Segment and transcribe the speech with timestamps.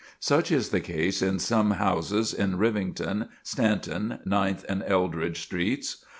[0.19, 6.03] Such is the case in some houses in Rivington, Stanton, Ninth and Eldridge streets.